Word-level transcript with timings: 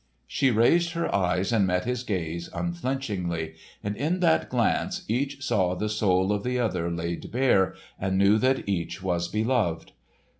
She 0.25 0.49
raised 0.49 0.93
her 0.93 1.13
eyes 1.13 1.51
and 1.53 1.67
met 1.67 1.85
his 1.85 2.01
gaze 2.01 2.49
unflinchingly; 2.55 3.53
and 3.83 3.95
in 3.95 4.19
that 4.21 4.49
glance 4.49 5.03
each 5.07 5.43
saw 5.45 5.75
the 5.75 5.89
soul 5.89 6.31
of 6.33 6.43
the 6.43 6.57
other 6.59 6.89
laid 6.89 7.31
bare 7.31 7.75
and 7.99 8.17
knew 8.17 8.39
that 8.39 8.67
each 8.67 9.03
was 9.03 9.27
beloved. 9.27 9.91